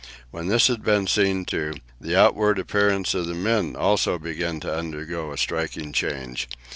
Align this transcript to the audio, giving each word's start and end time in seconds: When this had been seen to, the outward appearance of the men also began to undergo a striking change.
When 0.31 0.47
this 0.47 0.65
had 0.65 0.81
been 0.83 1.05
seen 1.05 1.45
to, 1.45 1.75
the 1.99 2.19
outward 2.19 2.57
appearance 2.57 3.13
of 3.13 3.27
the 3.27 3.35
men 3.35 3.75
also 3.75 4.17
began 4.17 4.59
to 4.61 4.75
undergo 4.75 5.31
a 5.31 5.37
striking 5.37 5.93
change. 5.93 6.49